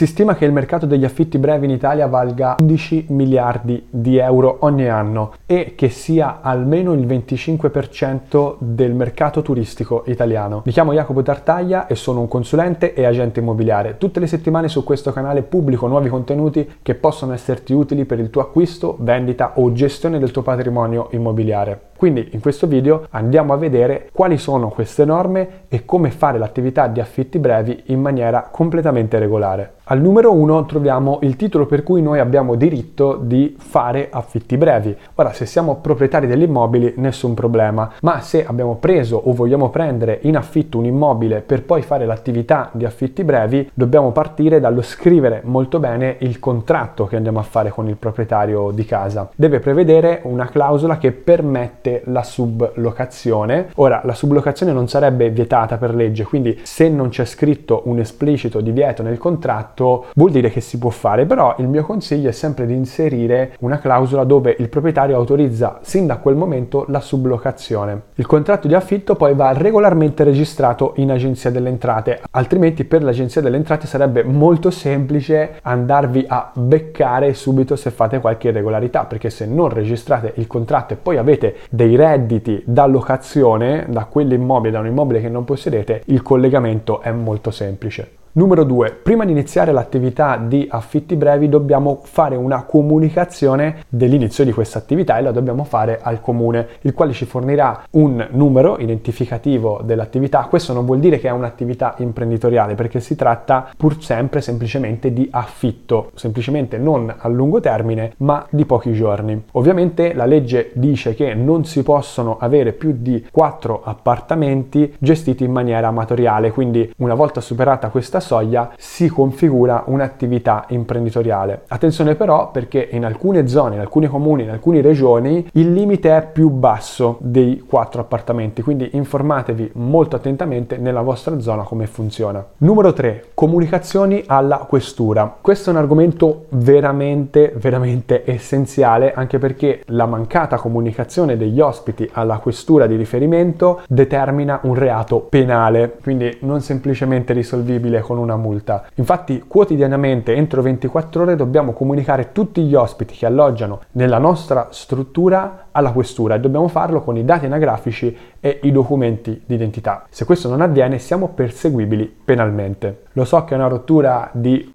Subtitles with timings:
[0.00, 4.56] Si stima che il mercato degli affitti brevi in Italia valga 11 miliardi di euro
[4.60, 10.62] ogni anno e che sia almeno il 25% del mercato turistico italiano.
[10.64, 13.98] Mi chiamo Jacopo Tartaglia e sono un consulente e agente immobiliare.
[13.98, 18.30] Tutte le settimane su questo canale pubblico nuovi contenuti che possono esserti utili per il
[18.30, 21.89] tuo acquisto, vendita o gestione del tuo patrimonio immobiliare.
[22.00, 26.86] Quindi in questo video andiamo a vedere quali sono queste norme e come fare l'attività
[26.86, 29.74] di affitti brevi in maniera completamente regolare.
[29.90, 34.96] Al numero 1 troviamo il titolo per cui noi abbiamo diritto di fare affitti brevi.
[35.16, 40.20] Ora, se siamo proprietari degli immobili, nessun problema, ma se abbiamo preso o vogliamo prendere
[40.22, 45.42] in affitto un immobile per poi fare l'attività di affitti brevi, dobbiamo partire dallo scrivere
[45.44, 49.28] molto bene il contratto che andiamo a fare con il proprietario di casa.
[49.34, 53.68] Deve prevedere una clausola che permette la sublocazione.
[53.76, 58.60] Ora, la sublocazione non sarebbe vietata per legge, quindi se non c'è scritto un esplicito
[58.60, 62.66] divieto nel contratto, vuol dire che si può fare, però il mio consiglio è sempre
[62.66, 68.02] di inserire una clausola dove il proprietario autorizza sin da quel momento la sublocazione.
[68.14, 73.40] Il contratto di affitto poi va regolarmente registrato in agenzia delle entrate, altrimenti per l'agenzia
[73.40, 79.46] delle entrate sarebbe molto semplice andarvi a beccare subito se fate qualche irregolarità, perché se
[79.46, 84.86] non registrate il contratto e poi avete dei redditi da locazione da quell'immobile, da un
[84.86, 88.19] immobile che non possedete, il collegamento è molto semplice.
[88.32, 88.92] Numero 2.
[89.02, 95.18] Prima di iniziare l'attività di affitti brevi dobbiamo fare una comunicazione dell'inizio di questa attività
[95.18, 100.46] e la dobbiamo fare al comune, il quale ci fornirà un numero identificativo dell'attività.
[100.48, 105.26] Questo non vuol dire che è un'attività imprenditoriale perché si tratta pur sempre semplicemente di
[105.32, 109.42] affitto, semplicemente non a lungo termine ma di pochi giorni.
[109.52, 115.50] Ovviamente la legge dice che non si possono avere più di 4 appartamenti gestiti in
[115.50, 121.62] maniera amatoriale, quindi una volta superata questa soglia si configura un'attività imprenditoriale.
[121.68, 126.26] Attenzione però perché in alcune zone, in alcuni comuni, in alcune regioni il limite è
[126.26, 132.44] più basso dei quattro appartamenti, quindi informatevi molto attentamente nella vostra zona come funziona.
[132.58, 135.36] Numero 3, comunicazioni alla questura.
[135.40, 142.38] Questo è un argomento veramente, veramente essenziale anche perché la mancata comunicazione degli ospiti alla
[142.38, 148.86] questura di riferimento determina un reato penale, quindi non semplicemente risolvibile con una multa.
[148.94, 155.68] Infatti quotidianamente entro 24 ore dobbiamo comunicare tutti gli ospiti che alloggiano nella nostra struttura
[155.70, 160.06] alla questura e dobbiamo farlo con i dati anagrafici e i documenti di identità.
[160.10, 163.02] Se questo non avviene siamo perseguibili penalmente.
[163.12, 164.68] Lo so che è una rottura di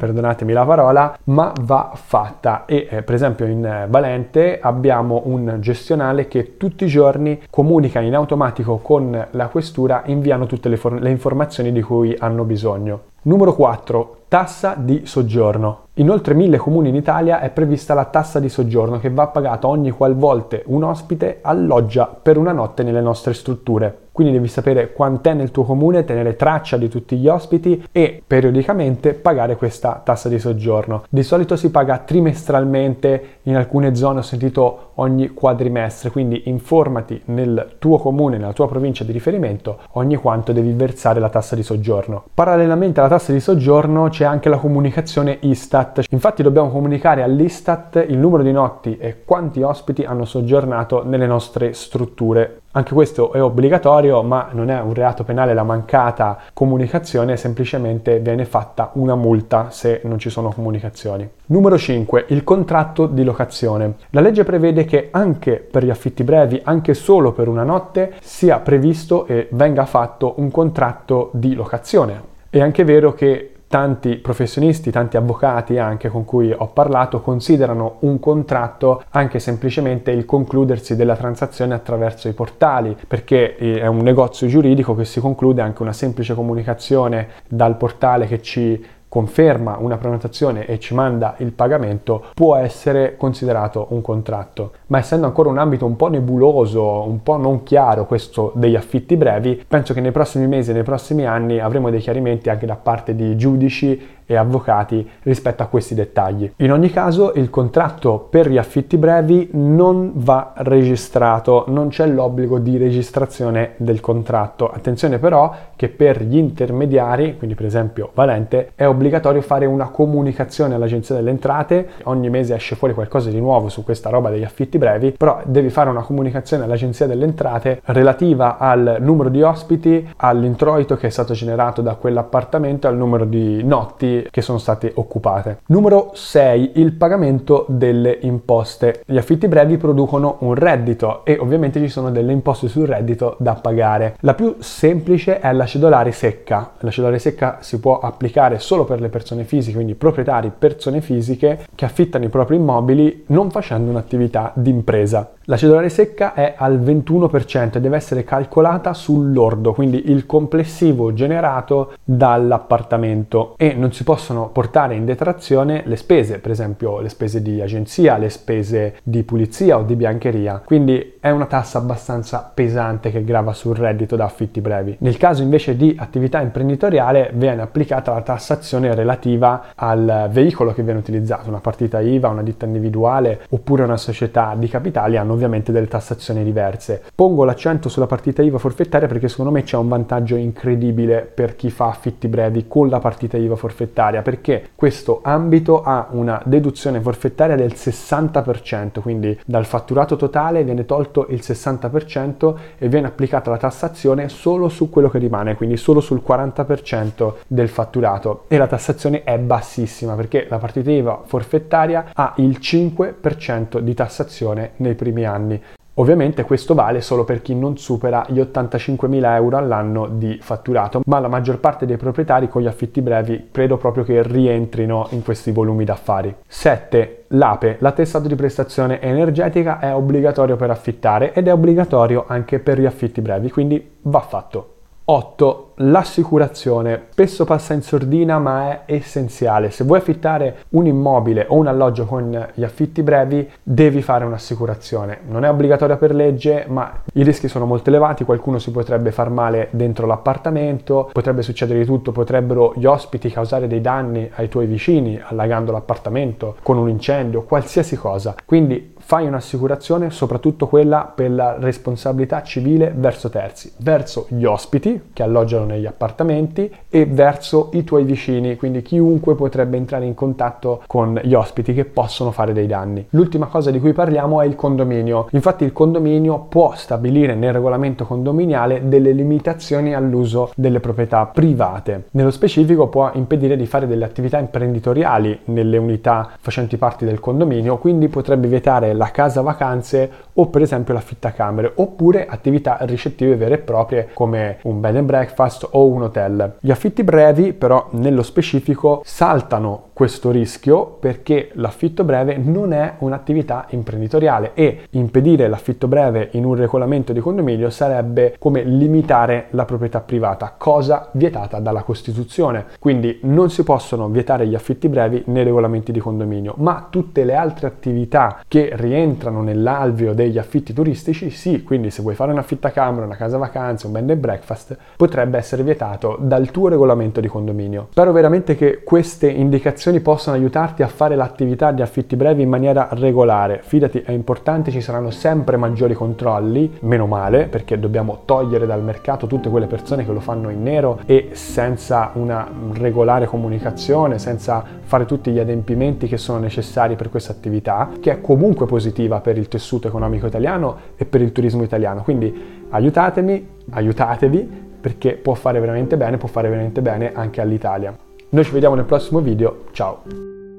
[0.00, 5.58] perdonatemi la parola, ma va fatta e eh, per esempio in eh, Valente abbiamo un
[5.60, 11.00] gestionale che tutti i giorni comunica in automatico con la questura, inviano tutte le, for-
[11.00, 13.08] le informazioni di cui hanno bisogno.
[13.22, 14.16] Numero 4.
[14.28, 15.88] Tassa di soggiorno.
[15.94, 19.66] In oltre mille comuni in Italia è prevista la tassa di soggiorno che va pagata
[19.66, 24.08] ogni qualvolta un ospite alloggia per una notte nelle nostre strutture.
[24.20, 29.14] Quindi devi sapere quant'è nel tuo comune, tenere traccia di tutti gli ospiti e periodicamente
[29.14, 31.04] pagare questa tassa di soggiorno.
[31.08, 37.76] Di solito si paga trimestralmente, in alcune zone ho sentito ogni quadrimestre, quindi informati nel
[37.78, 42.24] tuo comune, nella tua provincia di riferimento, ogni quanto devi versare la tassa di soggiorno.
[42.34, 46.04] Parallelamente alla tassa di soggiorno c'è anche la comunicazione Istat.
[46.10, 51.72] Infatti dobbiamo comunicare all'Istat il numero di notti e quanti ospiti hanno soggiornato nelle nostre
[51.72, 58.20] strutture anche questo è obbligatorio, ma non è un reato penale la mancata comunicazione, semplicemente
[58.20, 61.28] viene fatta una multa se non ci sono comunicazioni.
[61.46, 62.26] Numero 5.
[62.28, 63.94] Il contratto di locazione.
[64.10, 68.60] La legge prevede che anche per gli affitti brevi, anche solo per una notte, sia
[68.60, 72.22] previsto e venga fatto un contratto di locazione.
[72.48, 78.18] È anche vero che tanti professionisti, tanti avvocati anche con cui ho parlato considerano un
[78.18, 84.48] contratto anche semplicemente il concludersi della transazione attraverso i portali, perché eh, è un negozio
[84.48, 90.66] giuridico che si conclude anche una semplice comunicazione dal portale che ci conferma una prenotazione
[90.66, 94.70] e ci manda il pagamento può essere considerato un contratto.
[94.86, 99.16] Ma essendo ancora un ambito un po' nebuloso, un po' non chiaro questo degli affitti
[99.16, 103.16] brevi, penso che nei prossimi mesi nei prossimi anni avremo dei chiarimenti anche da parte
[103.16, 106.52] di giudici e avvocati rispetto a questi dettagli.
[106.58, 112.60] In ogni caso il contratto per gli affitti brevi non va registrato, non c'è l'obbligo
[112.60, 114.70] di registrazione del contratto.
[114.70, 120.76] Attenzione però che per gli intermediari, quindi per esempio Valente, è obbligatorio fare una comunicazione
[120.76, 124.78] all'Agenzia delle Entrate, ogni mese esce fuori qualcosa di nuovo su questa roba degli affitti
[124.78, 130.96] brevi, però devi fare una comunicazione all'Agenzia delle Entrate relativa al numero di ospiti, all'introito
[130.96, 135.60] che è stato generato da quell'appartamento, al numero di notti che sono state occupate.
[135.66, 136.72] Numero 6.
[136.74, 139.02] Il pagamento delle imposte.
[139.06, 143.54] Gli affitti brevi producono un reddito e ovviamente ci sono delle imposte sul reddito da
[143.54, 144.16] pagare.
[144.20, 146.72] La più semplice è la cedolare secca.
[146.80, 151.66] La cedolare secca si può applicare solo per le persone fisiche, quindi proprietari persone fisiche
[151.74, 155.32] che affittano i propri immobili non facendo un'attività d'impresa.
[155.50, 161.12] La cedolare secca è al 21% e deve essere calcolata sul lordo, quindi il complessivo
[161.12, 167.42] generato dall'appartamento e non si possono portare in detrazione le spese, per esempio le spese
[167.42, 170.62] di agenzia, le spese di pulizia o di biancheria.
[170.64, 174.96] Quindi è una tassa abbastanza pesante che grava sul reddito da affitti brevi.
[175.00, 180.98] Nel caso invece di attività imprenditoriale viene applicata la tassazione relativa al veicolo che viene
[180.98, 185.88] utilizzato, una partita IVA, una ditta individuale oppure una società di capitali hanno ovviamente delle
[185.88, 187.02] tassazioni diverse.
[187.14, 191.68] Pongo l'accento sulla partita IVA forfettaria perché secondo me c'è un vantaggio incredibile per chi
[191.68, 197.56] fa affitti brevi con la partita IVA forfettaria perché questo ambito ha una deduzione forfettaria
[197.56, 204.28] del 60%, quindi dal fatturato totale viene tolto il 60% e viene applicata la tassazione
[204.28, 209.38] solo su quello che rimane, quindi solo sul 40% del fatturato e la tassazione è
[209.38, 215.60] bassissima perché la partita IVA forfettaria ha il 5% di tassazione nei primi anni.
[216.00, 221.18] Ovviamente questo vale solo per chi non supera gli 85.000 euro all'anno di fatturato, ma
[221.18, 225.52] la maggior parte dei proprietari con gli affitti brevi credo proprio che rientrino in questi
[225.52, 226.34] volumi d'affari.
[226.46, 227.24] 7.
[227.28, 232.86] L'APE, l'attestato di prestazione energetica, è obbligatorio per affittare ed è obbligatorio anche per gli
[232.86, 234.69] affitti brevi, quindi va fatto.
[235.10, 239.70] 8 l'assicurazione spesso passa in sordina ma è essenziale.
[239.70, 245.22] Se vuoi affittare un immobile o un alloggio con gli affitti brevi devi fare un'assicurazione.
[245.26, 249.30] Non è obbligatoria per legge ma i rischi sono molto elevati, qualcuno si potrebbe far
[249.30, 254.66] male dentro l'appartamento, potrebbe succedere di tutto, potrebbero gli ospiti causare dei danni ai tuoi
[254.66, 258.36] vicini allagando l'appartamento con un incendio, qualsiasi cosa.
[258.44, 265.24] Quindi fai un'assicurazione, soprattutto quella per la responsabilità civile verso terzi, verso gli ospiti che
[265.24, 271.18] alloggiano negli appartamenti e verso i tuoi vicini, quindi chiunque potrebbe entrare in contatto con
[271.24, 273.04] gli ospiti che possono fare dei danni.
[273.10, 275.26] L'ultima cosa di cui parliamo è il condominio.
[275.32, 282.04] Infatti il condominio può stabilire nel regolamento condominiale delle limitazioni all'uso delle proprietà private.
[282.12, 287.78] Nello specifico può impedire di fare delle attività imprenditoriali nelle unità facenti parte del condominio,
[287.78, 293.58] quindi potrebbe vietare la casa vacanze o per esempio l'affittacamere oppure attività ricettive vere e
[293.58, 296.56] proprie come un bed and breakfast o un hotel.
[296.60, 303.66] Gli affitti brevi però nello specifico saltano questo rischio perché l'affitto breve non è un'attività
[303.68, 310.00] imprenditoriale e impedire l'affitto breve in un regolamento di condominio sarebbe come limitare la proprietà
[310.00, 312.64] privata, cosa vietata dalla Costituzione.
[312.78, 317.34] Quindi non si possono vietare gli affitti brevi nei regolamenti di condominio, ma tutte le
[317.34, 323.04] altre attività che rientrano nell'alveo degli affitti turistici sì, quindi se vuoi fare un affittacamera,
[323.04, 327.88] una casa vacanze, un bed and breakfast, potrebbe essere vietato dal tuo regolamento di condominio.
[327.90, 332.48] Spero veramente che queste indicazioni applicazioni possono aiutarti a fare l'attività di affitti brevi in
[332.48, 333.60] maniera regolare.
[333.62, 339.26] Fidati, è importante, ci saranno sempre maggiori controlli, meno male, perché dobbiamo togliere dal mercato
[339.26, 345.04] tutte quelle persone che lo fanno in nero e senza una regolare comunicazione, senza fare
[345.04, 349.48] tutti gli adempimenti che sono necessari per questa attività, che è comunque positiva per il
[349.48, 352.02] tessuto economico italiano e per il turismo italiano.
[352.02, 357.94] Quindi aiutatemi, aiutatevi perché può fare veramente bene, può fare veramente bene anche all'Italia.
[358.32, 360.39] Noi ci vediamo nel prossimo video, ciao!